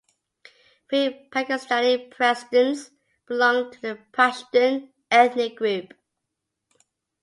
[0.89, 2.89] Three Pakistani presidents
[3.27, 5.93] belonged to the Pashtun ethnic group.